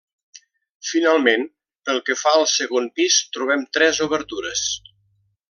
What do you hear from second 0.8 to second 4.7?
Finalment, pel que fa al segon pis trobem tres obertures.